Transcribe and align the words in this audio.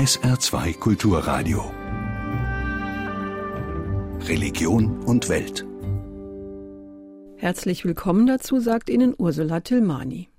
SR2 0.00 0.78
Kulturradio. 0.78 1.70
Religion 4.26 4.98
und 5.04 5.28
Welt. 5.28 5.66
Herzlich 7.36 7.84
willkommen 7.84 8.26
dazu, 8.26 8.60
sagt 8.60 8.88
Ihnen 8.88 9.14
Ursula 9.18 9.60
Tilmani. 9.60 10.29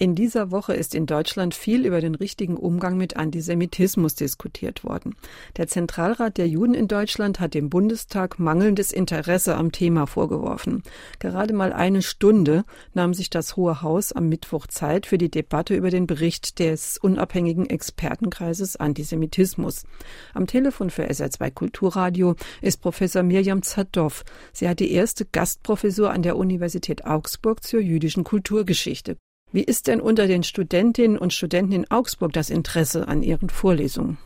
In 0.00 0.14
dieser 0.14 0.52
Woche 0.52 0.74
ist 0.74 0.94
in 0.94 1.06
Deutschland 1.06 1.56
viel 1.56 1.84
über 1.84 2.00
den 2.00 2.14
richtigen 2.14 2.56
Umgang 2.56 2.96
mit 2.96 3.16
Antisemitismus 3.16 4.14
diskutiert 4.14 4.84
worden. 4.84 5.16
Der 5.56 5.66
Zentralrat 5.66 6.38
der 6.38 6.46
Juden 6.46 6.74
in 6.74 6.86
Deutschland 6.86 7.40
hat 7.40 7.52
dem 7.52 7.68
Bundestag 7.68 8.38
mangelndes 8.38 8.92
Interesse 8.92 9.56
am 9.56 9.72
Thema 9.72 10.06
vorgeworfen. 10.06 10.84
Gerade 11.18 11.52
mal 11.52 11.72
eine 11.72 12.02
Stunde 12.02 12.64
nahm 12.94 13.12
sich 13.12 13.28
das 13.28 13.56
Hohe 13.56 13.82
Haus 13.82 14.12
am 14.12 14.28
Mittwoch 14.28 14.68
Zeit 14.68 15.04
für 15.04 15.18
die 15.18 15.32
Debatte 15.32 15.74
über 15.74 15.90
den 15.90 16.06
Bericht 16.06 16.60
des 16.60 16.98
unabhängigen 16.98 17.68
Expertenkreises 17.68 18.76
Antisemitismus. 18.76 19.84
Am 20.32 20.46
Telefon 20.46 20.90
für 20.90 21.10
SR2 21.10 21.50
Kulturradio 21.50 22.36
ist 22.62 22.82
Professor 22.82 23.24
Mirjam 23.24 23.64
Zadow. 23.64 24.22
Sie 24.52 24.68
hat 24.68 24.78
die 24.78 24.92
erste 24.92 25.24
Gastprofessur 25.24 26.12
an 26.12 26.22
der 26.22 26.36
Universität 26.36 27.04
Augsburg 27.04 27.64
zur 27.64 27.80
jüdischen 27.80 28.22
Kulturgeschichte. 28.22 29.16
Wie 29.50 29.64
ist 29.64 29.88
denn 29.88 30.00
unter 30.00 30.26
den 30.26 30.42
Studentinnen 30.42 31.16
und 31.16 31.32
Studenten 31.32 31.72
in 31.72 31.90
Augsburg 31.90 32.32
das 32.34 32.50
Interesse 32.50 33.08
an 33.08 33.22
Ihren 33.22 33.48
Vorlesungen? 33.48 34.18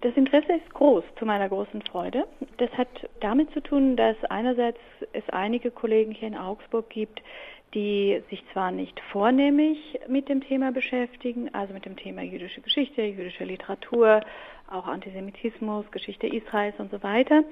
Das 0.00 0.14
Interesse 0.16 0.54
ist 0.54 0.74
groß, 0.74 1.04
zu 1.18 1.24
meiner 1.24 1.48
großen 1.48 1.80
Freude. 1.82 2.24
Das 2.58 2.70
hat 2.72 2.88
damit 3.20 3.52
zu 3.52 3.60
tun, 3.62 3.96
dass 3.96 4.16
einerseits 4.28 4.80
es 5.12 5.22
einige 5.30 5.70
Kollegen 5.70 6.10
hier 6.12 6.28
in 6.28 6.36
Augsburg 6.36 6.90
gibt, 6.90 7.22
die 7.74 8.22
sich 8.28 8.42
zwar 8.52 8.70
nicht 8.70 9.00
vornehmlich 9.12 9.78
mit 10.08 10.28
dem 10.28 10.42
Thema 10.42 10.72
beschäftigen, 10.72 11.54
also 11.54 11.72
mit 11.72 11.84
dem 11.84 11.96
Thema 11.96 12.22
jüdische 12.22 12.60
Geschichte, 12.60 13.02
jüdische 13.02 13.44
Literatur, 13.44 14.20
auch 14.74 14.86
Antisemitismus, 14.86 15.90
Geschichte 15.90 16.26
Israels 16.26 16.74
und 16.78 16.90
so 16.90 17.02
weiter, 17.02 17.44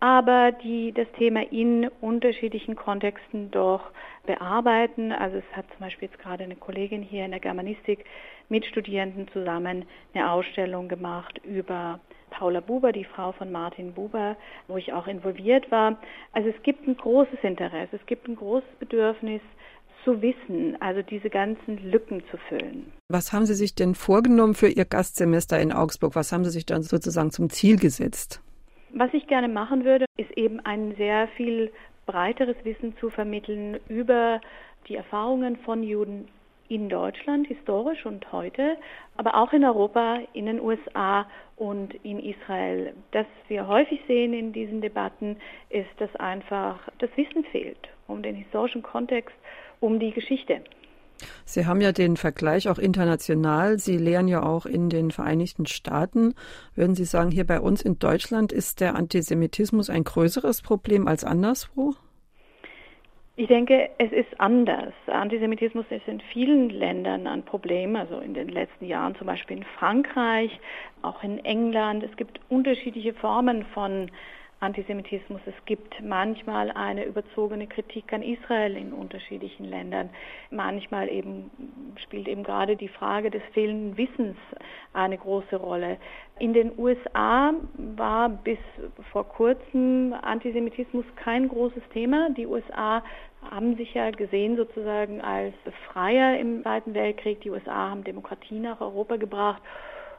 aber 0.00 0.52
die 0.52 0.92
das 0.92 1.10
Thema 1.18 1.42
in 1.52 1.88
unterschiedlichen 2.00 2.76
Kontexten 2.76 3.50
doch 3.50 3.90
bearbeiten. 4.26 5.12
Also 5.12 5.38
es 5.38 5.56
hat 5.56 5.66
zum 5.70 5.80
Beispiel 5.80 6.08
jetzt 6.08 6.20
gerade 6.20 6.44
eine 6.44 6.56
Kollegin 6.56 7.02
hier 7.02 7.24
in 7.24 7.32
der 7.32 7.40
Germanistik 7.40 8.04
mit 8.48 8.64
Studierenden 8.64 9.28
zusammen 9.28 9.84
eine 10.14 10.30
Ausstellung 10.30 10.88
gemacht 10.88 11.40
über 11.44 12.00
Paula 12.30 12.60
Buber, 12.60 12.92
die 12.92 13.04
Frau 13.04 13.32
von 13.32 13.50
Martin 13.50 13.94
Buber, 13.94 14.36
wo 14.68 14.76
ich 14.76 14.92
auch 14.92 15.06
involviert 15.06 15.70
war. 15.70 15.96
Also 16.32 16.48
es 16.48 16.62
gibt 16.62 16.86
ein 16.86 16.96
großes 16.96 17.38
Interesse, 17.42 17.96
es 17.96 18.06
gibt 18.06 18.28
ein 18.28 18.36
großes 18.36 18.68
Bedürfnis, 18.78 19.40
zu 20.04 20.22
wissen, 20.22 20.80
also 20.80 21.02
diese 21.02 21.30
ganzen 21.30 21.78
Lücken 21.90 22.22
zu 22.30 22.36
füllen. 22.48 22.92
Was 23.08 23.32
haben 23.32 23.46
Sie 23.46 23.54
sich 23.54 23.74
denn 23.74 23.94
vorgenommen 23.94 24.54
für 24.54 24.68
Ihr 24.68 24.84
Gastsemester 24.84 25.60
in 25.60 25.72
Augsburg? 25.72 26.14
Was 26.14 26.32
haben 26.32 26.44
Sie 26.44 26.50
sich 26.50 26.66
dann 26.66 26.82
sozusagen 26.82 27.30
zum 27.30 27.50
Ziel 27.50 27.78
gesetzt? 27.78 28.40
Was 28.90 29.12
ich 29.12 29.26
gerne 29.26 29.48
machen 29.48 29.84
würde, 29.84 30.06
ist 30.16 30.30
eben 30.36 30.60
ein 30.60 30.94
sehr 30.96 31.28
viel 31.36 31.70
breiteres 32.06 32.56
Wissen 32.64 32.96
zu 32.98 33.10
vermitteln 33.10 33.78
über 33.88 34.40
die 34.88 34.96
Erfahrungen 34.96 35.56
von 35.56 35.82
Juden 35.82 36.28
in 36.68 36.88
Deutschland, 36.88 37.46
historisch 37.46 38.04
und 38.04 38.30
heute, 38.32 38.76
aber 39.16 39.34
auch 39.36 39.52
in 39.52 39.64
Europa, 39.64 40.18
in 40.34 40.46
den 40.46 40.60
USA 40.60 41.26
und 41.56 41.94
in 42.04 42.18
Israel. 42.20 42.94
Das 43.12 43.26
wir 43.48 43.66
häufig 43.66 44.00
sehen 44.06 44.34
in 44.34 44.52
diesen 44.52 44.80
Debatten, 44.80 45.36
ist, 45.70 45.88
dass 45.98 46.14
einfach 46.16 46.78
das 46.98 47.10
Wissen 47.16 47.44
fehlt 47.44 47.88
um 48.06 48.22
den 48.22 48.34
historischen 48.34 48.82
Kontext 48.82 49.36
um 49.80 49.98
die 49.98 50.12
Geschichte. 50.12 50.62
Sie 51.44 51.66
haben 51.66 51.80
ja 51.80 51.92
den 51.92 52.16
Vergleich 52.16 52.68
auch 52.68 52.78
international. 52.78 53.78
Sie 53.78 53.96
lehren 53.96 54.28
ja 54.28 54.42
auch 54.42 54.66
in 54.66 54.88
den 54.88 55.10
Vereinigten 55.10 55.66
Staaten. 55.66 56.34
Würden 56.74 56.94
Sie 56.94 57.04
sagen, 57.04 57.30
hier 57.30 57.46
bei 57.46 57.60
uns 57.60 57.82
in 57.82 57.98
Deutschland 57.98 58.52
ist 58.52 58.80
der 58.80 58.94
Antisemitismus 58.94 59.90
ein 59.90 60.04
größeres 60.04 60.62
Problem 60.62 61.08
als 61.08 61.24
anderswo? 61.24 61.94
Ich 63.36 63.46
denke, 63.46 63.88
es 63.98 64.10
ist 64.10 64.40
anders. 64.40 64.92
Antisemitismus 65.06 65.86
ist 65.90 66.08
in 66.08 66.20
vielen 66.32 66.70
Ländern 66.70 67.28
ein 67.28 67.44
Problem, 67.44 67.94
also 67.94 68.18
in 68.18 68.34
den 68.34 68.48
letzten 68.48 68.84
Jahren 68.84 69.14
zum 69.14 69.28
Beispiel 69.28 69.58
in 69.58 69.64
Frankreich, 69.78 70.50
auch 71.02 71.22
in 71.22 71.38
England. 71.44 72.02
Es 72.02 72.16
gibt 72.16 72.40
unterschiedliche 72.48 73.14
Formen 73.14 73.64
von 73.74 74.10
Antisemitismus. 74.60 75.40
Es 75.46 75.54
gibt 75.66 76.02
manchmal 76.02 76.72
eine 76.72 77.04
überzogene 77.04 77.68
Kritik 77.68 78.12
an 78.12 78.22
Israel 78.22 78.76
in 78.76 78.92
unterschiedlichen 78.92 79.64
Ländern. 79.64 80.10
Manchmal 80.50 81.08
eben 81.08 81.50
spielt 82.02 82.26
eben 82.26 82.42
gerade 82.42 82.76
die 82.76 82.88
Frage 82.88 83.30
des 83.30 83.42
fehlenden 83.52 83.96
Wissens 83.96 84.36
eine 84.92 85.16
große 85.16 85.56
Rolle. 85.56 85.98
In 86.40 86.54
den 86.54 86.72
USA 86.76 87.54
war 87.76 88.28
bis 88.28 88.58
vor 89.12 89.28
kurzem 89.28 90.12
Antisemitismus 90.22 91.04
kein 91.16 91.48
großes 91.48 91.82
Thema. 91.92 92.30
Die 92.30 92.46
USA 92.46 93.04
haben 93.50 93.76
sich 93.76 93.94
ja 93.94 94.10
gesehen 94.10 94.56
sozusagen 94.56 95.20
als 95.20 95.54
Freier 95.92 96.38
im 96.38 96.62
Zweiten 96.62 96.94
Weltkrieg. 96.94 97.40
Die 97.42 97.50
USA 97.50 97.90
haben 97.90 98.02
Demokratie 98.02 98.58
nach 98.58 98.80
Europa 98.80 99.16
gebracht. 99.16 99.62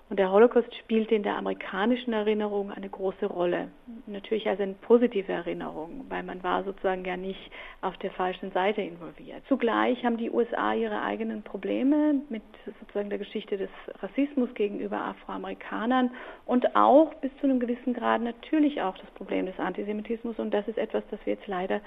Und 0.09 0.18
der 0.18 0.31
Holocaust 0.31 0.74
spielte 0.75 1.14
in 1.14 1.22
der 1.22 1.38
amerikanischen 1.38 2.14
Erinnerung 2.14 2.72
eine 2.72 2.90
große 2.90 3.28
Rolle. 3.28 3.68
Natürlich 4.08 4.47
als 4.47 4.59
eine 4.59 4.74
positive 4.74 5.31
Erinnerung, 5.31 6.06
weil 6.09 6.24
man 6.24 6.42
war 6.42 6.64
sozusagen 6.64 7.06
ja 7.06 7.16
nicht 7.16 7.52
auf 7.81 7.96
der 7.97 8.09
falschen 8.12 8.52
Seite 8.52 8.81
involviert. 8.81 9.44
Zugleich 9.48 10.03
haben 10.03 10.18
die 10.18 10.31
USA 10.31 10.74
ihre 10.74 11.03
eigenen 11.03 11.44
Probleme 11.44 12.16
mit 12.30 12.42
sozusagen 12.80 13.12
der 13.12 13.19
Geschichte 13.19 13.58
des 13.58 13.69
Rassismus 14.02 14.52
gegenüber 14.56 15.00
Afroamerikanern 15.00 16.09
und 16.48 16.75
auch 16.75 17.14
bis 17.16 17.31
zu 17.40 17.44
einem 17.44 17.59
gewissen 17.59 17.94
Grad 17.94 18.24
natürlich 18.24 18.81
auch 18.81 18.98
das 18.98 19.12
Problem 19.12 19.46
des 19.46 19.59
Antisemitismus. 19.59 20.40
Und 20.40 20.52
das 20.56 20.68
ist 20.68 20.80
etwas, 20.80 21.03
das 21.12 21.19
wir 21.25 21.34
jetzt 21.34 21.48
leider 21.48 21.81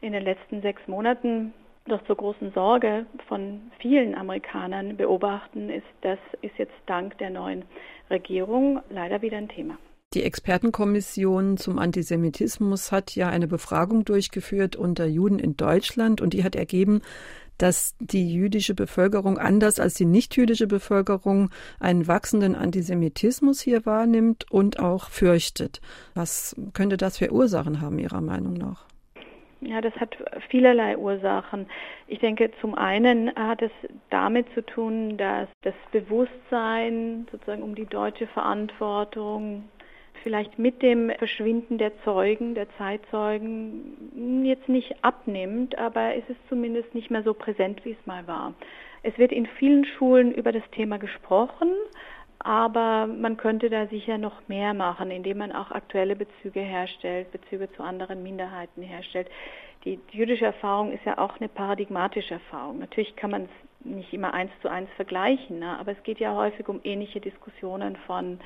in 0.00 0.12
den 0.12 0.22
letzten 0.22 0.62
sechs 0.62 0.86
Monaten 0.86 1.52
doch 1.86 2.04
zur 2.06 2.16
großen 2.16 2.52
Sorge 2.52 3.06
von 3.28 3.72
vielen 3.78 4.14
Amerikanern 4.14 4.96
beobachten, 4.96 5.68
ist, 5.68 5.86
das 6.02 6.18
ist 6.40 6.56
jetzt 6.58 6.74
dank 6.86 7.18
der 7.18 7.30
neuen 7.30 7.64
Regierung 8.10 8.80
leider 8.90 9.22
wieder 9.22 9.38
ein 9.38 9.48
Thema. 9.48 9.78
Die 10.14 10.24
Expertenkommission 10.24 11.56
zum 11.56 11.78
Antisemitismus 11.78 12.92
hat 12.92 13.16
ja 13.16 13.30
eine 13.30 13.48
Befragung 13.48 14.04
durchgeführt 14.04 14.76
unter 14.76 15.06
Juden 15.06 15.38
in 15.38 15.56
Deutschland 15.56 16.20
und 16.20 16.34
die 16.34 16.44
hat 16.44 16.54
ergeben, 16.54 17.00
dass 17.56 17.94
die 17.98 18.30
jüdische 18.30 18.74
Bevölkerung 18.74 19.38
anders 19.38 19.80
als 19.80 19.94
die 19.94 20.04
nichtjüdische 20.04 20.66
Bevölkerung 20.66 21.48
einen 21.80 22.08
wachsenden 22.08 22.54
Antisemitismus 22.54 23.60
hier 23.62 23.86
wahrnimmt 23.86 24.50
und 24.50 24.78
auch 24.80 25.08
fürchtet. 25.08 25.80
Was 26.14 26.56
könnte 26.74 26.98
das 26.98 27.16
für 27.16 27.32
Ursachen 27.32 27.80
haben, 27.80 27.98
Ihrer 27.98 28.20
Meinung 28.20 28.54
nach? 28.54 28.86
Ja, 29.64 29.80
das 29.80 29.94
hat 29.94 30.16
vielerlei 30.48 30.98
Ursachen. 30.98 31.66
Ich 32.08 32.18
denke, 32.18 32.50
zum 32.60 32.74
einen 32.74 33.32
hat 33.36 33.62
es 33.62 33.70
damit 34.10 34.52
zu 34.54 34.66
tun, 34.66 35.16
dass 35.16 35.48
das 35.62 35.74
Bewusstsein 35.92 37.28
sozusagen 37.30 37.62
um 37.62 37.76
die 37.76 37.86
deutsche 37.86 38.26
Verantwortung 38.26 39.68
vielleicht 40.24 40.58
mit 40.58 40.82
dem 40.82 41.10
Verschwinden 41.16 41.78
der 41.78 41.92
Zeugen, 42.02 42.54
der 42.54 42.66
Zeitzeugen 42.76 44.44
jetzt 44.44 44.68
nicht 44.68 44.96
abnimmt, 45.02 45.78
aber 45.78 46.16
es 46.16 46.28
ist 46.28 46.40
zumindest 46.48 46.92
nicht 46.94 47.10
mehr 47.10 47.22
so 47.22 47.32
präsent, 47.32 47.84
wie 47.84 47.92
es 47.92 48.06
mal 48.06 48.26
war. 48.26 48.54
Es 49.04 49.16
wird 49.18 49.32
in 49.32 49.46
vielen 49.46 49.84
Schulen 49.84 50.32
über 50.32 50.50
das 50.52 50.62
Thema 50.72 50.98
gesprochen, 50.98 51.68
aber 52.44 53.06
man 53.06 53.36
könnte 53.36 53.70
da 53.70 53.86
sicher 53.86 54.18
noch 54.18 54.48
mehr 54.48 54.74
machen, 54.74 55.10
indem 55.10 55.38
man 55.38 55.52
auch 55.52 55.70
aktuelle 55.70 56.16
Bezüge 56.16 56.60
herstellt, 56.60 57.30
Bezüge 57.30 57.70
zu 57.72 57.82
anderen 57.82 58.22
Minderheiten 58.22 58.82
herstellt. 58.82 59.28
Die 59.84 59.98
jüdische 60.10 60.46
Erfahrung 60.46 60.92
ist 60.92 61.04
ja 61.04 61.18
auch 61.18 61.38
eine 61.38 61.48
paradigmatische 61.48 62.34
Erfahrung. 62.34 62.78
Natürlich 62.78 63.14
kann 63.16 63.30
man 63.30 63.42
es 63.44 63.86
nicht 63.86 64.12
immer 64.12 64.34
eins 64.34 64.50
zu 64.60 64.68
eins 64.68 64.88
vergleichen, 64.96 65.58
ne? 65.58 65.78
aber 65.78 65.92
es 65.92 66.02
geht 66.04 66.18
ja 66.18 66.34
häufig 66.34 66.68
um 66.68 66.80
ähnliche 66.84 67.20
Diskussionen 67.20 67.96
von, 68.06 68.38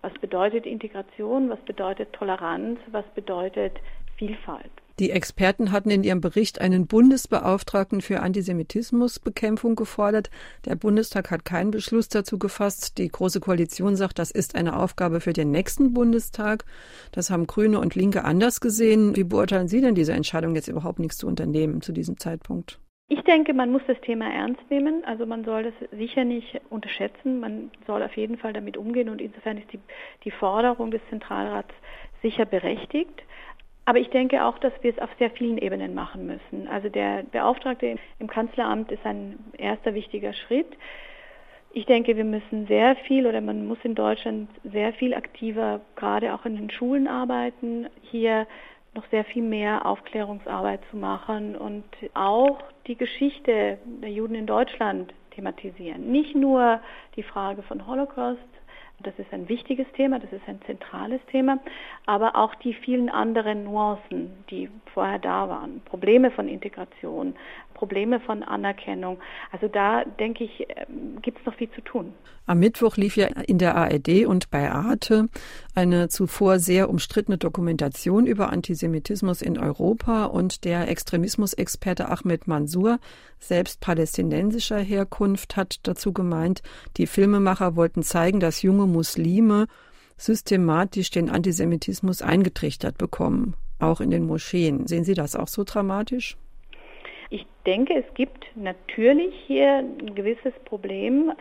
was 0.00 0.12
bedeutet 0.14 0.66
Integration, 0.66 1.50
was 1.50 1.60
bedeutet 1.60 2.12
Toleranz, 2.12 2.78
was 2.90 3.04
bedeutet 3.14 3.74
Vielfalt. 4.16 4.70
Die 4.98 5.12
Experten 5.12 5.70
hatten 5.70 5.90
in 5.90 6.02
ihrem 6.02 6.20
Bericht 6.20 6.60
einen 6.60 6.88
Bundesbeauftragten 6.88 8.00
für 8.00 8.18
Antisemitismusbekämpfung 8.18 9.76
gefordert. 9.76 10.28
Der 10.64 10.74
Bundestag 10.74 11.30
hat 11.30 11.44
keinen 11.44 11.70
Beschluss 11.70 12.08
dazu 12.08 12.36
gefasst. 12.36 12.98
Die 12.98 13.06
Große 13.06 13.38
Koalition 13.38 13.94
sagt, 13.94 14.18
das 14.18 14.32
ist 14.32 14.56
eine 14.56 14.76
Aufgabe 14.76 15.20
für 15.20 15.32
den 15.32 15.52
nächsten 15.52 15.94
Bundestag. 15.94 16.64
Das 17.12 17.30
haben 17.30 17.46
Grüne 17.46 17.78
und 17.78 17.94
Linke 17.94 18.24
anders 18.24 18.60
gesehen. 18.60 19.14
Wie 19.14 19.22
beurteilen 19.22 19.68
Sie 19.68 19.80
denn 19.80 19.94
diese 19.94 20.14
Entscheidung, 20.14 20.56
jetzt 20.56 20.66
überhaupt 20.66 20.98
nichts 20.98 21.18
zu 21.18 21.28
unternehmen 21.28 21.80
zu 21.80 21.92
diesem 21.92 22.18
Zeitpunkt? 22.18 22.80
Ich 23.10 23.22
denke, 23.22 23.54
man 23.54 23.70
muss 23.70 23.82
das 23.86 24.00
Thema 24.00 24.28
ernst 24.28 24.68
nehmen. 24.68 25.04
Also 25.04 25.26
man 25.26 25.44
soll 25.44 25.62
das 25.62 25.74
sicher 25.96 26.24
nicht 26.24 26.60
unterschätzen. 26.70 27.38
Man 27.38 27.70
soll 27.86 28.02
auf 28.02 28.16
jeden 28.16 28.36
Fall 28.36 28.52
damit 28.52 28.76
umgehen 28.76 29.08
und 29.08 29.20
insofern 29.20 29.58
ist 29.58 29.72
die, 29.72 29.78
die 30.24 30.32
Forderung 30.32 30.90
des 30.90 31.00
Zentralrats 31.08 31.72
sicher 32.20 32.44
berechtigt. 32.44 33.22
Aber 33.88 34.00
ich 34.00 34.10
denke 34.10 34.44
auch, 34.44 34.58
dass 34.58 34.74
wir 34.82 34.90
es 34.90 34.98
auf 34.98 35.08
sehr 35.18 35.30
vielen 35.30 35.56
Ebenen 35.56 35.94
machen 35.94 36.26
müssen. 36.26 36.68
Also 36.68 36.90
der 36.90 37.22
Beauftragte 37.22 37.96
im 38.18 38.26
Kanzleramt 38.26 38.92
ist 38.92 39.02
ein 39.06 39.38
erster 39.56 39.94
wichtiger 39.94 40.34
Schritt. 40.34 40.66
Ich 41.72 41.86
denke, 41.86 42.14
wir 42.14 42.24
müssen 42.24 42.66
sehr 42.66 42.96
viel 42.96 43.26
oder 43.26 43.40
man 43.40 43.66
muss 43.66 43.78
in 43.84 43.94
Deutschland 43.94 44.50
sehr 44.62 44.92
viel 44.92 45.14
aktiver, 45.14 45.80
gerade 45.96 46.34
auch 46.34 46.44
in 46.44 46.56
den 46.56 46.68
Schulen 46.68 47.08
arbeiten, 47.08 47.86
hier 48.02 48.46
noch 48.92 49.06
sehr 49.06 49.24
viel 49.24 49.42
mehr 49.42 49.86
Aufklärungsarbeit 49.86 50.80
zu 50.90 50.98
machen 50.98 51.56
und 51.56 51.84
auch 52.12 52.58
die 52.88 52.96
Geschichte 52.96 53.78
der 54.02 54.10
Juden 54.10 54.34
in 54.34 54.44
Deutschland 54.44 55.14
thematisieren. 55.30 56.12
Nicht 56.12 56.34
nur 56.34 56.82
die 57.16 57.22
Frage 57.22 57.62
von 57.62 57.86
Holocaust, 57.86 58.38
das 59.00 59.14
ist 59.18 59.32
ein 59.32 59.48
wichtiges 59.48 59.86
Thema, 59.92 60.18
das 60.18 60.32
ist 60.32 60.46
ein 60.48 60.60
zentrales 60.62 61.20
Thema, 61.30 61.58
aber 62.06 62.34
auch 62.34 62.54
die 62.56 62.74
vielen 62.74 63.08
anderen 63.08 63.64
Nuancen, 63.64 64.44
die 64.50 64.68
vorher 64.92 65.18
da 65.18 65.48
waren. 65.48 65.80
Probleme 65.84 66.30
von 66.30 66.48
Integration, 66.48 67.36
Probleme 67.78 68.18
von 68.18 68.42
Anerkennung. 68.42 69.18
Also 69.52 69.68
da 69.68 70.04
denke 70.04 70.42
ich, 70.42 70.66
ähm, 70.68 71.22
gibt 71.22 71.38
es 71.38 71.46
noch 71.46 71.54
viel 71.54 71.70
zu 71.70 71.80
tun. 71.80 72.12
Am 72.44 72.58
Mittwoch 72.58 72.96
lief 72.96 73.16
ja 73.16 73.26
in 73.26 73.58
der 73.58 73.76
ARD 73.76 74.26
und 74.26 74.50
bei 74.50 74.68
Arte 74.68 75.28
eine 75.76 76.08
zuvor 76.08 76.58
sehr 76.58 76.90
umstrittene 76.90 77.38
Dokumentation 77.38 78.26
über 78.26 78.50
Antisemitismus 78.50 79.42
in 79.42 79.58
Europa 79.58 80.24
und 80.24 80.64
der 80.64 80.88
Extremismusexperte 80.88 82.08
Ahmed 82.08 82.48
Mansour, 82.48 82.98
selbst 83.38 83.80
palästinensischer 83.80 84.78
Herkunft, 84.78 85.56
hat 85.56 85.76
dazu 85.84 86.12
gemeint, 86.12 86.62
die 86.96 87.06
Filmemacher 87.06 87.76
wollten 87.76 88.02
zeigen, 88.02 88.40
dass 88.40 88.62
junge 88.62 88.86
Muslime 88.86 89.68
systematisch 90.16 91.10
den 91.10 91.30
Antisemitismus 91.30 92.22
eingetrichtert 92.22 92.98
bekommen, 92.98 93.54
auch 93.78 94.00
in 94.00 94.10
den 94.10 94.26
Moscheen. 94.26 94.88
Sehen 94.88 95.04
Sie 95.04 95.14
das 95.14 95.36
auch 95.36 95.46
so 95.46 95.62
dramatisch? 95.62 96.36
Ich 97.30 97.46
denke, 97.66 97.94
es 97.94 98.14
gibt 98.14 98.46
natürlich 98.54 99.34
hier 99.46 99.78
ein 99.78 100.14
gewisses 100.14 100.54
Problem. 100.64 101.32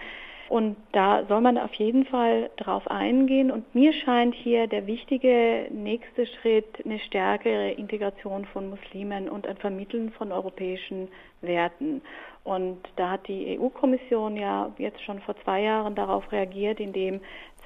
Und 0.50 0.78
da 0.94 1.26
soll 1.28 1.42
man 1.42 1.58
auf 1.58 1.74
jeden 1.74 2.06
Fall 2.06 2.50
drauf 2.56 2.90
eingehen. 2.90 3.52
Und 3.52 3.76
mir 3.76 3.92
scheint 3.92 4.34
hier 4.34 4.68
der 4.68 4.88
wichtige 4.88 5.68
nächste 5.72 6.26
Schritt 6.26 6.86
eine 6.86 7.00
stärkere 7.00 7.72
Integration 7.72 8.46
von 8.46 8.70
Muslimen 8.70 9.28
und 9.28 9.46
ein 9.46 9.58
Vermitteln 9.58 10.12
von 10.12 10.32
europäischen 10.32 11.10
Werten. 11.42 12.02
Und 12.46 12.78
da 12.96 13.12
hat 13.12 13.28
die 13.28 13.60
EU-Kommission 13.60 14.38
ja 14.38 14.72
jetzt 14.78 15.02
schon 15.04 15.20
vor 15.20 15.36
zwei 15.44 15.64
Jahren 15.64 15.96
darauf 15.96 16.32
reagiert, 16.32 16.80
indem 16.80 17.20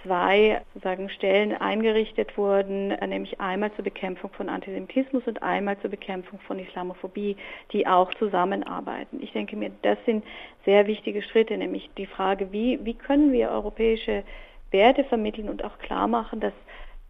zwei 0.03 0.61
sozusagen 0.73 1.09
Stellen 1.09 1.53
eingerichtet 1.53 2.37
wurden, 2.37 2.89
nämlich 2.89 3.39
einmal 3.39 3.71
zur 3.73 3.83
Bekämpfung 3.83 4.31
von 4.31 4.49
Antisemitismus 4.49 5.23
und 5.25 5.41
einmal 5.43 5.79
zur 5.79 5.89
Bekämpfung 5.89 6.39
von 6.47 6.59
Islamophobie, 6.59 7.37
die 7.71 7.87
auch 7.87 8.13
zusammenarbeiten. 8.15 9.21
Ich 9.21 9.31
denke 9.31 9.55
mir, 9.55 9.71
das 9.81 9.97
sind 10.05 10.23
sehr 10.65 10.87
wichtige 10.87 11.21
Schritte, 11.21 11.57
nämlich 11.57 11.89
die 11.97 12.05
Frage, 12.05 12.51
wie, 12.51 12.79
wie 12.83 12.93
können 12.93 13.31
wir 13.31 13.49
europäische 13.49 14.23
Werte 14.71 15.03
vermitteln 15.03 15.49
und 15.49 15.63
auch 15.63 15.77
klar 15.79 16.07
machen, 16.07 16.39
dass 16.39 16.53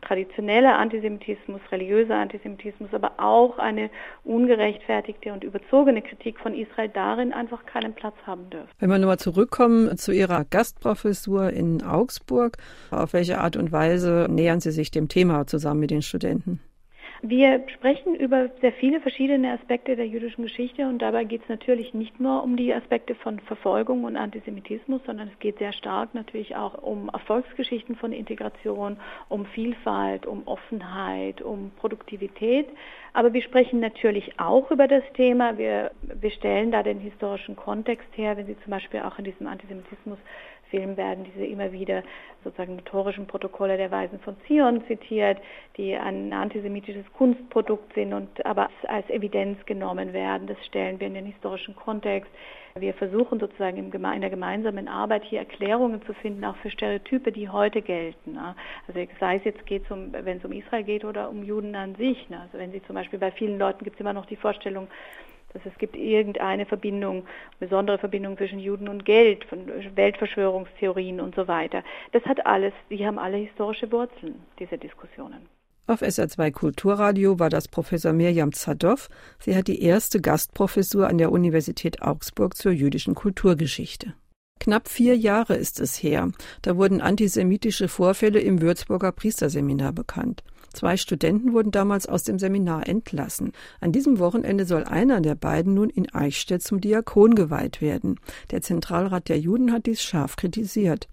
traditioneller 0.01 0.77
Antisemitismus, 0.77 1.61
religiöser 1.71 2.15
Antisemitismus, 2.15 2.89
aber 2.93 3.13
auch 3.17 3.59
eine 3.59 3.89
ungerechtfertigte 4.23 5.31
und 5.33 5.43
überzogene 5.43 6.01
Kritik 6.01 6.39
von 6.39 6.53
Israel 6.53 6.89
darin 6.89 7.33
einfach 7.33 7.65
keinen 7.65 7.93
Platz 7.93 8.15
haben 8.25 8.49
dürfen. 8.49 8.69
Wenn 8.79 8.89
wir 8.89 8.97
nochmal 8.97 9.19
zurückkommen 9.19 9.97
zu 9.97 10.11
Ihrer 10.11 10.45
Gastprofessur 10.45 11.51
in 11.51 11.83
Augsburg, 11.83 12.57
auf 12.89 13.13
welche 13.13 13.39
Art 13.39 13.55
und 13.55 13.71
Weise 13.71 14.27
nähern 14.29 14.59
Sie 14.59 14.71
sich 14.71 14.91
dem 14.91 15.07
Thema 15.07 15.47
zusammen 15.47 15.79
mit 15.79 15.91
den 15.91 16.01
Studenten? 16.01 16.59
Wir 17.23 17.63
sprechen 17.75 18.15
über 18.15 18.49
sehr 18.61 18.73
viele 18.73 18.99
verschiedene 18.99 19.51
Aspekte 19.51 19.95
der 19.95 20.07
jüdischen 20.07 20.41
Geschichte 20.41 20.87
und 20.87 21.03
dabei 21.03 21.23
geht 21.23 21.43
es 21.43 21.49
natürlich 21.49 21.93
nicht 21.93 22.19
nur 22.19 22.41
um 22.41 22.57
die 22.57 22.73
Aspekte 22.73 23.13
von 23.13 23.39
Verfolgung 23.41 24.05
und 24.05 24.15
Antisemitismus, 24.15 25.01
sondern 25.05 25.27
es 25.27 25.37
geht 25.37 25.59
sehr 25.59 25.71
stark 25.71 26.15
natürlich 26.15 26.55
auch 26.55 26.81
um 26.81 27.09
Erfolgsgeschichten 27.09 27.95
von 27.95 28.11
Integration, 28.11 28.97
um 29.29 29.45
Vielfalt, 29.45 30.25
um 30.25 30.47
Offenheit, 30.47 31.43
um 31.43 31.69
Produktivität. 31.77 32.67
Aber 33.13 33.33
wir 33.33 33.43
sprechen 33.43 33.81
natürlich 33.81 34.39
auch 34.39 34.71
über 34.71 34.87
das 34.87 35.03
Thema. 35.13 35.59
Wir, 35.59 35.91
wir 36.01 36.31
stellen 36.31 36.71
da 36.71 36.81
den 36.81 36.99
historischen 36.99 37.55
Kontext 37.55 38.07
her, 38.15 38.35
wenn 38.35 38.47
Sie 38.47 38.57
zum 38.63 38.71
Beispiel 38.71 39.01
auch 39.01 39.19
in 39.19 39.25
diesem 39.25 39.45
Antisemitismus 39.45 40.17
Film 40.71 40.97
werden 40.97 41.25
diese 41.25 41.45
immer 41.45 41.71
wieder 41.71 42.01
sozusagen 42.43 42.77
notorischen 42.77 43.27
Protokolle 43.27 43.77
der 43.77 43.91
Weisen 43.91 44.19
von 44.21 44.35
Zion 44.47 44.83
zitiert, 44.87 45.37
die 45.77 45.95
ein 45.95 46.33
antisemitisches 46.33 47.05
Kunstprodukt 47.13 47.93
sind 47.93 48.13
und 48.13 48.43
aber 48.45 48.69
als 48.87 49.07
Evidenz 49.09 49.63
genommen 49.67 50.13
werden. 50.13 50.47
Das 50.47 50.57
stellen 50.65 50.99
wir 50.99 51.07
in 51.07 51.13
den 51.13 51.27
historischen 51.27 51.75
Kontext. 51.75 52.31
Wir 52.75 52.93
versuchen 52.93 53.39
sozusagen 53.39 53.77
in 53.77 54.21
der 54.21 54.29
gemeinsamen 54.29 54.87
Arbeit 54.87 55.25
hier 55.25 55.39
Erklärungen 55.39 56.01
zu 56.03 56.13
finden, 56.13 56.45
auch 56.45 56.55
für 56.57 56.71
Stereotype, 56.71 57.31
die 57.31 57.49
heute 57.49 57.81
gelten. 57.81 58.37
Also 58.37 59.07
sei 59.19 59.35
es 59.35 59.43
jetzt 59.43 59.65
geht 59.65 59.91
um, 59.91 60.13
wenn 60.13 60.37
es 60.37 60.45
um 60.45 60.53
Israel 60.53 60.83
geht 60.83 61.03
oder 61.03 61.29
um 61.29 61.43
Juden 61.43 61.75
an 61.75 61.95
sich. 61.95 62.27
Also 62.31 62.57
wenn 62.57 62.71
Sie 62.71 62.81
zum 62.83 62.95
Beispiel 62.95 63.19
bei 63.19 63.31
vielen 63.31 63.59
Leuten 63.59 63.83
gibt 63.83 63.97
es 63.97 63.99
immer 63.99 64.13
noch 64.13 64.25
die 64.25 64.37
Vorstellung, 64.37 64.87
dass 65.53 65.61
es 65.65 65.77
gibt 65.77 65.95
irgendeine 65.95 66.65
Verbindung, 66.65 67.25
besondere 67.59 67.97
Verbindung 67.97 68.37
zwischen 68.37 68.59
Juden 68.59 68.87
und 68.87 69.05
Geld, 69.05 69.43
von 69.45 69.67
Weltverschwörungstheorien 69.95 71.19
und 71.19 71.35
so 71.35 71.47
weiter. 71.47 71.83
Das 72.11 72.23
hat 72.25 72.45
alles, 72.45 72.73
die 72.89 73.05
haben 73.05 73.19
alle 73.19 73.37
historische 73.37 73.91
Wurzeln, 73.91 74.35
diese 74.59 74.77
Diskussionen. 74.77 75.47
Auf 75.87 76.01
SR2 76.01 76.51
Kulturradio 76.51 77.39
war 77.39 77.49
das 77.49 77.67
Professor 77.67 78.13
Mirjam 78.13 78.53
Zadow. 78.53 79.07
Sie 79.39 79.55
hat 79.55 79.67
die 79.67 79.81
erste 79.81 80.21
Gastprofessur 80.21 81.07
an 81.07 81.17
der 81.17 81.31
Universität 81.31 82.01
Augsburg 82.01 82.55
zur 82.55 82.71
jüdischen 82.71 83.15
Kulturgeschichte. 83.15 84.13
Knapp 84.61 84.87
vier 84.87 85.17
Jahre 85.17 85.55
ist 85.55 85.79
es 85.79 86.01
her. 86.03 86.31
Da 86.61 86.77
wurden 86.77 87.01
antisemitische 87.01 87.87
Vorfälle 87.87 88.39
im 88.39 88.61
Würzburger 88.61 89.11
Priesterseminar 89.11 89.91
bekannt. 89.91 90.43
Zwei 90.73 90.95
Studenten 90.95 91.53
wurden 91.53 91.71
damals 91.71 92.07
aus 92.07 92.23
dem 92.23 92.39
Seminar 92.39 92.87
entlassen. 92.87 93.51
An 93.81 93.91
diesem 93.91 94.19
Wochenende 94.19 94.65
soll 94.65 94.85
einer 94.85 95.19
der 95.19 95.35
beiden 95.35 95.73
nun 95.73 95.89
in 95.89 96.13
Eichstätt 96.13 96.63
zum 96.63 96.79
Diakon 96.79 97.35
geweiht 97.35 97.81
werden. 97.81 98.19
Der 98.51 98.61
Zentralrat 98.61 99.27
der 99.27 99.39
Juden 99.39 99.71
hat 99.71 99.85
dies 99.85 100.01
scharf 100.01 100.37
kritisiert. 100.37 101.07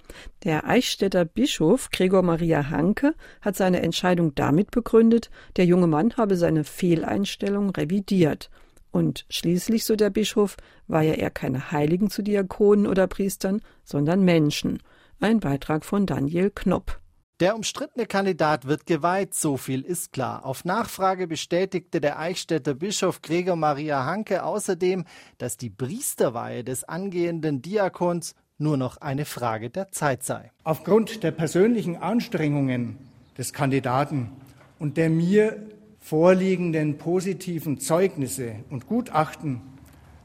Der 0.45 0.67
Eichstätter 0.67 1.25
Bischof 1.25 1.91
Gregor 1.91 2.23
Maria 2.23 2.71
Hanke 2.71 3.15
hat 3.41 3.57
seine 3.57 3.83
Entscheidung 3.83 4.35
damit 4.35 4.71
begründet, 4.71 5.31
der 5.57 5.65
junge 5.65 5.89
Mann 5.89 6.17
habe 6.17 6.37
seine 6.37 6.65
Fehleinstellung 6.65 7.71
revidiert. 7.71 8.51
Und 8.91 9.27
schließlich, 9.29 9.85
so 9.85 9.97
der 9.97 10.11
Bischof, 10.11 10.57
war 10.87 11.03
ja 11.03 11.15
er 11.15 11.31
keine 11.31 11.73
Heiligen 11.73 12.11
zu 12.11 12.23
Diakonen 12.23 12.87
oder 12.87 13.07
Priestern, 13.07 13.61
sondern 13.85 14.25
Menschen. 14.25 14.83
Ein 15.21 15.41
Beitrag 15.41 15.85
von 15.85 16.07
Daniel 16.07 16.51
Knopp. 16.55 17.01
Der 17.41 17.55
umstrittene 17.55 18.07
Kandidat 18.07 18.67
wird 18.67 18.85
geweiht, 18.85 19.33
so 19.33 19.57
viel 19.57 19.83
ist 19.83 20.13
klar. 20.13 20.45
Auf 20.45 20.65
Nachfrage 20.65 21.29
bestätigte 21.29 22.01
der 22.01 22.19
Eichstätter 22.19 22.75
Bischof 22.75 23.23
Gregor 23.23 23.55
Maria 23.55 24.05
Hanke 24.05 24.43
außerdem, 24.43 25.05
dass 25.39 25.57
die 25.57 25.71
Priesterweihe 25.71 26.65
des 26.65 26.83
angehenden 26.83 27.63
Diakons 27.63 28.35
nur 28.59 28.77
noch 28.77 28.97
eine 28.97 29.25
Frage 29.25 29.71
der 29.71 29.93
Zeit 29.93 30.25
sei. 30.25 30.51
Aufgrund 30.65 31.23
der 31.23 31.31
persönlichen 31.31 31.97
Anstrengungen 31.97 32.99
des 33.37 33.53
Kandidaten 33.53 34.33
und 34.81 34.97
der 34.97 35.09
mir 35.09 35.65
vorliegenden 36.01 36.99
positiven 36.99 37.79
Zeugnisse 37.79 38.57
und 38.69 38.89
Gutachten 38.89 39.61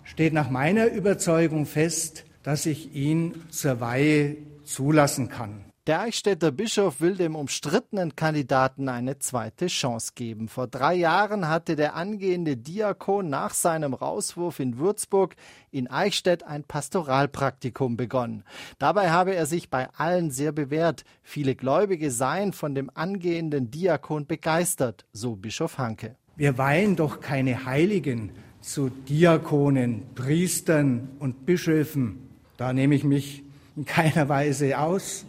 steht 0.03 0.33
nach 0.33 0.49
meiner 0.49 0.87
Überzeugung 0.87 1.67
fest, 1.67 2.25
dass 2.41 2.65
ich 2.65 2.95
ihn 2.95 3.35
zur 3.51 3.79
Weihe 3.79 4.35
zulassen 4.63 5.29
kann. 5.29 5.63
Der 5.85 5.99
Eichstätter 5.99 6.51
Bischof 6.51 7.01
will 7.01 7.17
dem 7.17 7.35
umstrittenen 7.35 8.15
Kandidaten 8.15 8.87
eine 8.87 9.19
zweite 9.19 9.67
Chance 9.67 10.13
geben. 10.15 10.47
Vor 10.47 10.65
drei 10.65 10.93
Jahren 10.93 11.49
hatte 11.49 11.75
der 11.75 11.95
angehende 11.95 12.55
Diakon 12.55 13.29
nach 13.29 13.53
seinem 13.53 13.93
Rauswurf 13.93 14.61
in 14.61 14.77
Würzburg 14.77 15.35
in 15.71 15.89
Eichstätt 15.89 16.43
ein 16.43 16.63
Pastoralpraktikum 16.63 17.97
begonnen. 17.97 18.45
Dabei 18.79 19.11
habe 19.11 19.35
er 19.35 19.45
sich 19.45 19.69
bei 19.69 19.89
allen 19.97 20.31
sehr 20.31 20.53
bewährt. 20.53 21.03
Viele 21.21 21.53
Gläubige 21.53 22.11
seien 22.11 22.53
von 22.53 22.75
dem 22.75 22.89
angehenden 22.93 23.69
Diakon 23.69 24.25
begeistert, 24.25 25.05
so 25.11 25.35
Bischof 25.35 25.79
Hanke. 25.79 26.15
Wir 26.37 26.57
weihen 26.57 26.95
doch 26.95 27.19
keine 27.19 27.65
Heiligen 27.65 28.31
zu 28.61 28.89
Diakonen, 28.89 30.03
Priestern 30.15 31.09
und 31.19 31.45
Bischöfen. 31.45 32.29
Da 32.55 32.71
nehme 32.71 32.95
ich 32.95 33.03
mich 33.03 33.43
in 33.75 33.83
keiner 33.83 34.29
Weise 34.29 34.79
aus 34.79 35.25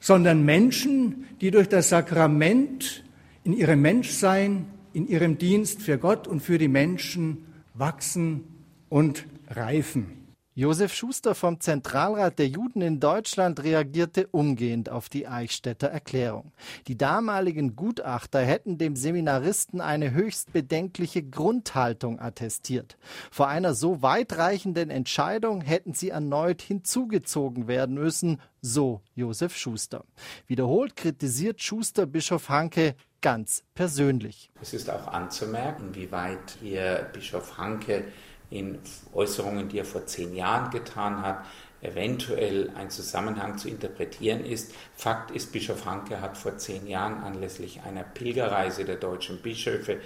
sondern 0.00 0.44
Menschen, 0.44 1.26
die 1.40 1.50
durch 1.50 1.68
das 1.68 1.90
Sakrament 1.90 3.04
in 3.44 3.52
ihrem 3.52 3.82
Menschsein, 3.82 4.66
in 4.92 5.06
ihrem 5.06 5.38
Dienst 5.38 5.82
für 5.82 5.98
Gott 5.98 6.26
und 6.26 6.40
für 6.40 6.58
die 6.58 6.68
Menschen 6.68 7.44
wachsen 7.74 8.44
und 8.88 9.26
reifen. 9.48 10.19
Josef 10.60 10.92
Schuster 10.92 11.34
vom 11.34 11.58
Zentralrat 11.58 12.38
der 12.38 12.48
Juden 12.48 12.82
in 12.82 13.00
Deutschland 13.00 13.64
reagierte 13.64 14.26
umgehend 14.26 14.90
auf 14.90 15.08
die 15.08 15.26
Eichstätter 15.26 15.86
Erklärung. 15.86 16.52
Die 16.86 16.98
damaligen 16.98 17.76
Gutachter 17.76 18.40
hätten 18.40 18.76
dem 18.76 18.94
Seminaristen 18.94 19.80
eine 19.80 20.10
höchst 20.10 20.52
bedenkliche 20.52 21.22
Grundhaltung 21.22 22.20
attestiert. 22.20 22.98
Vor 23.30 23.48
einer 23.48 23.72
so 23.72 24.02
weitreichenden 24.02 24.90
Entscheidung 24.90 25.62
hätten 25.62 25.94
sie 25.94 26.10
erneut 26.10 26.60
hinzugezogen 26.60 27.66
werden 27.66 27.94
müssen, 27.94 28.38
so 28.60 29.00
Josef 29.14 29.56
Schuster. 29.56 30.04
Wiederholt 30.46 30.94
kritisiert 30.94 31.62
Schuster 31.62 32.04
Bischof 32.04 32.50
Hanke 32.50 32.96
ganz 33.22 33.64
persönlich. 33.74 34.50
Es 34.60 34.74
ist 34.74 34.90
auch 34.90 35.06
anzumerken, 35.08 35.94
wie 35.94 36.12
weit 36.12 36.58
hier 36.60 37.08
Bischof 37.14 37.56
Hanke 37.56 38.04
in 38.50 38.78
Äußerungen, 39.12 39.68
die 39.68 39.78
er 39.78 39.84
vor 39.84 40.06
zehn 40.06 40.34
Jahren 40.34 40.70
getan 40.70 41.22
hat, 41.22 41.44
eventuell 41.82 42.70
ein 42.76 42.90
Zusammenhang 42.90 43.56
zu 43.56 43.68
interpretieren 43.68 44.44
ist. 44.44 44.74
Fakt 44.94 45.30
ist, 45.30 45.52
Bischof 45.52 45.86
Hanke 45.86 46.20
hat 46.20 46.36
vor 46.36 46.58
zehn 46.58 46.86
Jahren 46.86 47.22
anlässlich 47.22 47.80
einer 47.82 48.02
Pilgerreise 48.02 48.84
der 48.84 48.96
deutschen 48.96 49.40
Bischöfe 49.40 50.00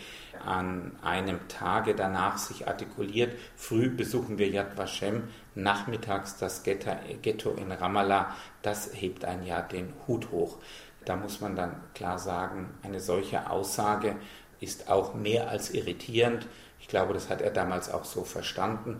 an 0.44 0.92
einem 1.02 1.48
Tage 1.48 1.94
danach 1.94 2.38
sich 2.38 2.68
artikuliert, 2.68 3.36
früh 3.56 3.88
besuchen 3.88 4.38
wir 4.38 4.48
Yad 4.48 4.76
Vashem, 4.76 5.24
nachmittags 5.54 6.36
das 6.36 6.62
Ghetto 6.62 7.50
in 7.52 7.72
Ramallah, 7.72 8.36
das 8.62 8.90
hebt 8.94 9.24
ein 9.24 9.44
Jahr 9.44 9.66
den 9.66 9.92
Hut 10.06 10.30
hoch. 10.30 10.58
Da 11.04 11.16
muss 11.16 11.40
man 11.40 11.56
dann 11.56 11.76
klar 11.94 12.18
sagen, 12.18 12.74
eine 12.82 13.00
solche 13.00 13.50
Aussage 13.50 14.16
ist 14.60 14.88
auch 14.88 15.14
mehr 15.14 15.48
als 15.48 15.70
irritierend. 15.70 16.46
Ich 16.84 16.88
glaube, 16.88 17.14
das 17.14 17.30
hat 17.30 17.40
er 17.40 17.50
damals 17.50 17.90
auch 17.90 18.04
so 18.04 18.24
verstanden. 18.24 18.98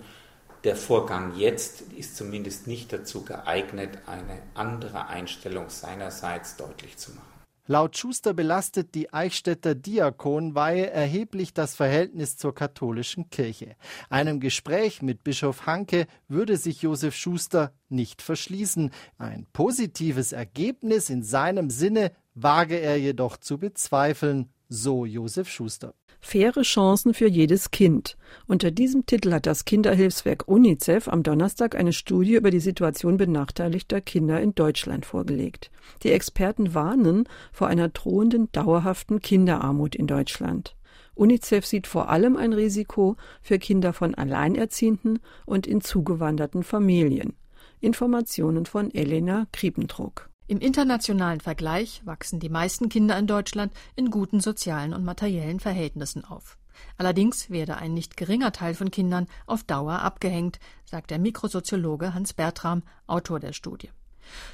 Der 0.65 0.75
Vorgang 0.75 1.37
jetzt 1.37 1.83
ist 1.83 2.17
zumindest 2.17 2.67
nicht 2.67 2.91
dazu 2.95 3.27
geeignet, 3.27 3.99
eine 4.07 4.41
andere 4.55 5.09
Einstellung 5.09 5.69
seinerseits 5.69 6.57
deutlich 6.57 6.97
zu 6.97 7.11
machen. 7.11 7.29
Laut 7.67 7.99
Schuster 7.99 8.33
belastet 8.33 8.95
die 8.95 9.13
Eichstätter 9.13 9.75
Diakonweihe 9.75 10.89
erheblich 10.91 11.53
das 11.53 11.75
Verhältnis 11.75 12.39
zur 12.39 12.55
katholischen 12.55 13.29
Kirche. 13.29 13.77
Einem 14.09 14.41
Gespräch 14.41 15.03
mit 15.03 15.23
Bischof 15.23 15.67
Hanke 15.67 16.07
würde 16.27 16.57
sich 16.57 16.81
Josef 16.81 17.15
Schuster 17.15 17.75
nicht 17.91 18.23
verschließen. 18.23 18.93
Ein 19.19 19.47
positives 19.53 20.33
Ergebnis 20.33 21.11
in 21.11 21.23
seinem 21.23 21.69
Sinne 21.69 22.13
wage 22.35 22.77
er 22.77 22.97
jedoch 22.97 23.37
zu 23.37 23.59
bezweifeln, 23.59 24.49
so 24.75 25.07
Josef 25.07 25.49
Schuster. 25.49 25.95
Faire 26.21 26.63
Chancen 26.63 27.15
für 27.15 27.29
jedes 27.29 27.71
Kind. 27.71 28.17
Unter 28.47 28.71
diesem 28.71 29.07
Titel 29.07 29.33
hat 29.33 29.47
das 29.47 29.65
Kinderhilfswerk 29.65 30.49
UNICEF 30.49 31.09
am 31.09 31.23
Donnerstag 31.23 31.75
eine 31.75 31.93
Studie 31.93 32.35
über 32.35 32.51
die 32.51 32.61
Situation 32.61 33.17
benachteiligter 33.17 34.01
Kinder 34.01 34.41
in 34.41 34.55
Deutschland 34.55 35.07
vorgelegt. 35.07 35.71
Die 36.03 36.11
Experten 36.11 36.75
warnen 36.75 37.29
vor 37.53 37.69
einer 37.69 37.89
drohenden 37.89 38.51
dauerhaften 38.53 39.21
Kinderarmut 39.21 39.95
in 39.95 40.07
Deutschland. 40.07 40.77
UNICEF 41.15 41.65
sieht 41.65 41.87
vor 41.87 42.09
allem 42.09 42.37
ein 42.37 42.53
Risiko 42.53 43.17
für 43.41 43.59
Kinder 43.59 43.93
von 43.93 44.15
Alleinerziehenden 44.15 45.21
und 45.47 45.67
in 45.67 45.81
zugewanderten 45.81 46.65
Familien. 46.65 47.35
Informationen 47.81 48.67
von 48.67 48.93
Elena 48.93 49.47
Kriependruck. 49.53 50.31
Im 50.47 50.59
internationalen 50.59 51.41
Vergleich 51.41 52.03
wachsen 52.05 52.39
die 52.39 52.51
meisten 52.51 52.91
Kinder 52.91 53.19
in 53.19 53.27
Deutschland 53.27 53.73
in 53.97 54.11
guten 54.11 54.41
sozialen 54.41 54.93
und 54.93 55.03
materiellen 55.03 55.59
Verhältnissen 55.59 56.23
auf. 56.23 56.59
Allerdings 56.99 57.49
werde 57.49 57.77
ein 57.77 57.95
nicht 57.95 58.17
geringer 58.19 58.53
Teil 58.53 58.75
von 58.75 58.91
Kindern 58.91 59.27
auf 59.47 59.65
Dauer 59.65 60.01
abgehängt, 60.01 60.59
sagt 60.85 61.11
der 61.11 61.19
Mikrosoziologe 61.19 62.13
Hans 62.13 62.35
Bertram, 62.35 62.83
Autor 63.07 63.41
der 63.41 63.55
Studie. 63.55 63.91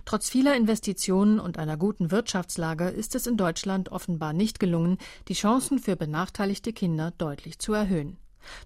Trotz 0.05 0.29
vieler 0.29 0.57
Investitionen 0.57 1.41
und 1.41 1.59
einer 1.59 1.77
guten 1.77 2.13
Wirtschaftslage 2.13 2.89
ist 2.89 3.17
es 3.17 3.27
in 3.27 3.37
Deutschland 3.37 3.91
offenbar 3.91 4.33
nicht 4.33 4.61
gelungen, 4.61 4.99
die 5.27 5.35
Chancen 5.35 5.81
für 5.81 5.97
benachteiligte 5.97 6.73
Kinder 6.73 7.13
deutlich 7.19 7.59
zu 7.59 7.73
erhöhen. 7.73 8.17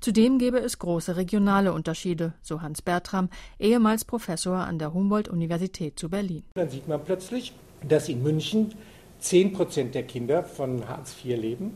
Zudem 0.01 0.39
gäbe 0.39 0.59
es 0.59 0.79
große 0.79 1.17
regionale 1.17 1.73
Unterschiede, 1.73 2.35
so 2.43 2.63
Hans 2.63 2.83
Bertram, 2.83 3.29
ehemals 3.59 4.05
Professor 4.05 4.57
an 4.57 4.79
der 4.79 4.95
Humboldt-Universität 4.95 5.99
zu 5.99 6.09
Berlin. 6.09 6.45
Dann 6.55 6.71
sieht 6.71 6.89
man 6.89 7.05
plötzlich, 7.05 7.53
dass 7.87 8.09
in 8.09 8.23
München 8.23 8.75
10 9.21 9.53
Prozent 9.53 9.95
der 9.95 10.05
Kinder 10.05 10.43
von 10.43 10.89
Hartz 10.89 11.15
IV 11.25 11.37
leben. 11.37 11.75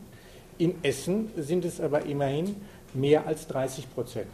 In 0.57 0.75
Essen 0.83 1.29
sind 1.37 1.65
es 1.65 1.79
aber 1.79 2.05
immerhin 2.05 2.55
mehr 2.93 3.27
als 3.27 3.47
30 3.47 3.93
Prozent. 3.93 4.27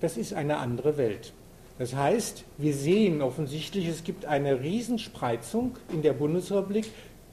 Das 0.00 0.16
ist 0.16 0.32
eine 0.32 0.56
andere 0.56 0.96
Welt. 0.96 1.32
Das 1.78 1.94
heißt, 1.94 2.44
wir 2.58 2.74
sehen 2.74 3.22
offensichtlich, 3.22 3.86
es 3.86 4.04
gibt 4.04 4.26
eine 4.26 4.60
Riesenspreizung 4.60 5.76
in 5.92 6.02
der 6.02 6.12
Bundesrepublik 6.12 6.90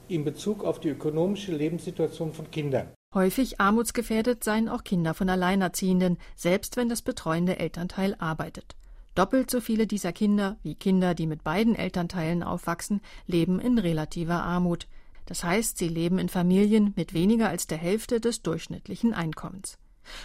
in 0.08 0.24
Bezug 0.24 0.64
auf 0.64 0.80
die 0.80 0.90
ökonomische 0.90 1.52
Lebenssituation 1.52 2.32
von 2.32 2.50
Kindern. 2.50 2.88
Häufig 3.14 3.60
armutsgefährdet 3.62 4.44
seien 4.44 4.68
auch 4.68 4.84
Kinder 4.84 5.14
von 5.14 5.30
Alleinerziehenden, 5.30 6.18
selbst 6.36 6.76
wenn 6.76 6.90
das 6.90 7.02
betreuende 7.02 7.58
Elternteil 7.58 8.16
arbeitet. 8.20 8.76
Doppelt 9.16 9.50
so 9.50 9.62
viele 9.62 9.88
dieser 9.88 10.12
Kinder 10.12 10.58
wie 10.62 10.76
Kinder, 10.76 11.16
die 11.16 11.26
mit 11.26 11.44
beiden 11.44 11.74
Elternteilen 11.74 12.44
aufwachsen, 12.44 13.02
leben 13.26 13.60
in 13.60 13.80
relativer 13.80 14.44
Armut. 14.44 14.88
Das 15.26 15.44
heißt, 15.44 15.78
sie 15.78 15.88
leben 15.88 16.20
in 16.20 16.30
Familien 16.30 16.94
mit 16.96 17.14
weniger 17.14 17.50
als 17.50 17.66
der 17.66 17.78
Hälfte 17.78 18.20
des 18.20 18.42
durchschnittlichen 18.44 19.14
Einkommens. 19.14 19.80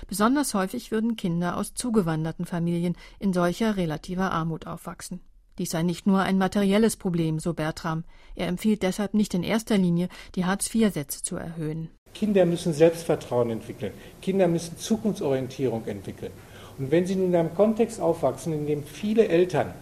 Besonders 0.09 0.53
häufig 0.55 0.91
würden 0.91 1.17
Kinder 1.17 1.57
aus 1.57 1.75
zugewanderten 1.75 2.47
Familien 2.47 2.97
in 3.19 3.33
solcher 3.33 3.77
relativer 3.77 4.31
Armut 4.31 4.67
aufwachsen. 4.67 5.21
Dies 5.59 5.71
sei 5.71 5.83
nicht 5.83 6.07
nur 6.07 6.21
ein 6.21 6.39
materielles 6.39 6.97
Problem, 6.97 7.39
so 7.39 7.55
Bertram. 7.55 8.05
Er 8.35 8.49
empfiehlt 8.49 8.83
deshalb 8.83 9.15
nicht 9.15 9.35
in 9.35 9.43
erster 9.43 9.79
Linie, 9.79 10.09
die 10.35 10.45
Hartz-IV-Sätze 10.45 11.23
zu 11.23 11.37
erhöhen. 11.37 11.91
Kinder 12.15 12.45
müssen 12.45 12.73
Selbstvertrauen 12.73 13.51
entwickeln. 13.51 13.93
Kinder 14.21 14.49
müssen 14.49 14.77
Zukunftsorientierung 14.79 15.87
entwickeln. 15.87 16.33
Und 16.79 16.91
wenn 16.91 17.07
sie 17.07 17.17
nun 17.17 17.29
in 17.29 17.37
einem 17.37 17.55
Kontext 17.55 18.01
aufwachsen, 18.01 18.53
in 18.53 18.67
dem 18.67 18.85
viele 18.85 19.29
Eltern 19.29 19.75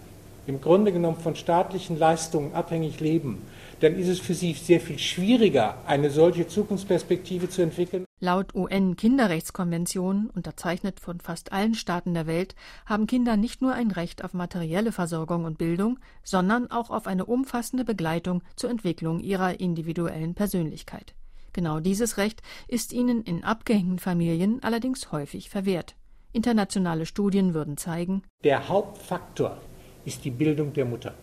im 0.47 0.61
Grunde 0.61 0.93
genommen 0.93 1.19
von 1.19 1.37
staatlichen 1.37 1.99
Leistungen 1.99 2.55
abhängig 2.55 3.01
leben, 3.01 3.43
dann 3.81 3.97
ist 3.97 4.09
es 4.09 4.21
für 4.21 4.35
sie 4.35 4.53
sehr 4.53 4.81
viel 4.81 4.99
schwieriger, 4.99 5.77
eine 5.87 6.11
solche 6.11 6.47
Zukunftsperspektive 6.49 7.49
zu 7.49 7.63
entwickeln. 7.63 8.05
Laut 8.21 8.55
UN-Kinderrechtskonvention, 8.55 10.29
unterzeichnet 10.35 11.01
von 11.01 11.21
fast 11.21 11.53
allen 11.53 11.75
Staaten 11.75 12.13
der 12.13 12.27
Welt, 12.27 12.55
haben 12.85 13.07
Kinder 13.07 13.37
nicht 13.37 13.63
nur 13.63 13.73
ein 13.73 13.91
Recht 13.91 14.25
auf 14.25 14.35
materielle 14.35 14.93
Versorgung 14.93 15.45
und 15.45 15.57
Bildung, 15.57 15.99
sondern 16.23 16.71
auch 16.71 16.91
auf 16.91 17.07
eine 17.07 17.25
umfassende 17.25 17.85
Begleitung 17.85 18.43
zur 18.57 18.71
Entwicklung 18.71 19.21
ihrer 19.21 19.61
individuellen 19.61 20.35
Persönlichkeit. 20.35 21.15
Genau 21.53 21.81
dieses 21.81 22.17
Recht 22.17 22.43
ist 22.69 22.93
ihnen 22.93 23.23
in 23.23 23.45
abgehängten 23.45 23.99
Familien 23.99 24.63
allerdings 24.63 25.13
häufig 25.13 25.51
verwehrt. 25.51 25.97
Internationale 26.33 27.07
Studien 27.07 27.55
würden 27.55 27.77
zeigen, 27.77 28.23
der 28.45 28.69
Hauptfaktor 28.69 29.59
ist 30.05 30.25
die 30.25 30.31
Bildung 30.31 30.73
der 30.73 30.85
Mutter. 30.85 31.15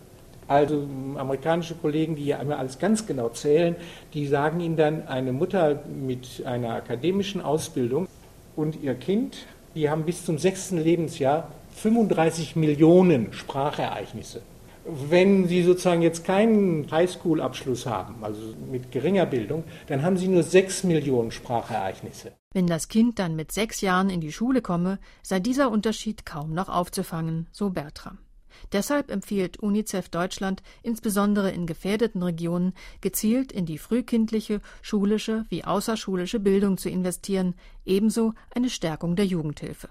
Also 0.46 0.86
amerikanische 1.16 1.74
Kollegen, 1.74 2.16
die 2.16 2.26
ja 2.26 2.38
immer 2.38 2.58
alles 2.58 2.78
ganz 2.78 3.06
genau 3.06 3.28
zählen, 3.28 3.76
die 4.14 4.26
sagen 4.26 4.60
ihnen 4.60 4.76
dann, 4.76 5.06
eine 5.06 5.32
Mutter 5.32 5.82
mit 5.86 6.42
einer 6.46 6.74
akademischen 6.74 7.42
Ausbildung 7.42 8.08
und 8.56 8.82
ihr 8.82 8.94
Kind, 8.94 9.46
die 9.74 9.90
haben 9.90 10.04
bis 10.04 10.24
zum 10.24 10.38
sechsten 10.38 10.78
Lebensjahr 10.78 11.52
35 11.76 12.56
Millionen 12.56 13.32
Sprachereignisse. 13.32 14.40
Wenn 14.90 15.46
Sie 15.46 15.62
sozusagen 15.62 16.00
jetzt 16.00 16.24
keinen 16.24 16.90
Highschool-Abschluss 16.90 17.84
haben, 17.84 18.24
also 18.24 18.40
mit 18.70 18.90
geringer 18.90 19.26
Bildung, 19.26 19.64
dann 19.86 20.02
haben 20.02 20.16
Sie 20.16 20.28
nur 20.28 20.42
sechs 20.42 20.82
Millionen 20.82 21.30
Sprachereignisse. 21.30 22.32
Wenn 22.54 22.66
das 22.66 22.88
Kind 22.88 23.18
dann 23.18 23.36
mit 23.36 23.52
sechs 23.52 23.82
Jahren 23.82 24.08
in 24.08 24.22
die 24.22 24.32
Schule 24.32 24.62
komme, 24.62 24.98
sei 25.22 25.40
dieser 25.40 25.70
Unterschied 25.70 26.24
kaum 26.24 26.54
noch 26.54 26.70
aufzufangen, 26.70 27.48
so 27.52 27.68
Bertram. 27.70 28.18
Deshalb 28.72 29.10
empfiehlt 29.10 29.58
UNICEF 29.58 30.08
Deutschland 30.08 30.62
insbesondere 30.82 31.50
in 31.50 31.66
gefährdeten 31.66 32.22
Regionen 32.22 32.72
gezielt 33.00 33.52
in 33.52 33.66
die 33.66 33.78
frühkindliche, 33.78 34.60
schulische 34.82 35.44
wie 35.50 35.64
außerschulische 35.64 36.40
Bildung 36.40 36.78
zu 36.78 36.88
investieren, 36.88 37.54
ebenso 37.84 38.32
eine 38.54 38.70
Stärkung 38.70 39.16
der 39.16 39.26
Jugendhilfe. 39.26 39.88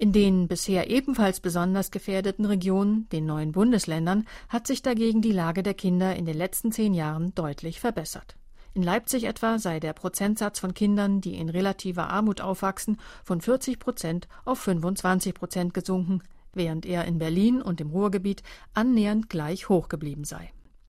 In 0.00 0.12
den 0.12 0.48
bisher 0.48 0.88
ebenfalls 0.88 1.40
besonders 1.40 1.90
gefährdeten 1.90 2.46
Regionen, 2.46 3.06
den 3.10 3.26
neuen 3.26 3.52
Bundesländern, 3.52 4.26
hat 4.48 4.66
sich 4.66 4.80
dagegen 4.80 5.20
die 5.20 5.30
Lage 5.30 5.62
der 5.62 5.74
Kinder 5.74 6.16
in 6.16 6.24
den 6.24 6.38
letzten 6.38 6.72
zehn 6.72 6.94
Jahren 6.94 7.34
deutlich 7.34 7.80
verbessert. 7.80 8.34
In 8.72 8.82
Leipzig 8.82 9.24
etwa 9.24 9.58
sei 9.58 9.78
der 9.78 9.92
Prozentsatz 9.92 10.58
von 10.58 10.72
Kindern, 10.72 11.20
die 11.20 11.34
in 11.34 11.50
relativer 11.50 12.08
Armut 12.08 12.40
aufwachsen, 12.40 12.96
von 13.24 13.42
40 13.42 13.78
Prozent 13.78 14.26
auf 14.46 14.60
25 14.60 15.34
Prozent 15.34 15.74
gesunken, 15.74 16.22
während 16.54 16.86
er 16.86 17.04
in 17.04 17.18
Berlin 17.18 17.60
und 17.60 17.82
im 17.82 17.90
Ruhrgebiet 17.90 18.42
annähernd 18.72 19.28
gleich 19.28 19.68
hoch 19.68 19.90
geblieben 19.90 20.24
sei. 20.24 20.50